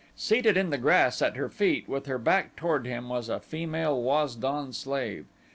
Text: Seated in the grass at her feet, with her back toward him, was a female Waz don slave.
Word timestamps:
Seated 0.15 0.57
in 0.57 0.71
the 0.71 0.79
grass 0.79 1.21
at 1.21 1.35
her 1.35 1.47
feet, 1.47 1.87
with 1.87 2.07
her 2.07 2.17
back 2.17 2.55
toward 2.55 2.87
him, 2.87 3.07
was 3.07 3.29
a 3.29 3.39
female 3.39 4.01
Waz 4.01 4.35
don 4.35 4.73
slave. 4.73 5.27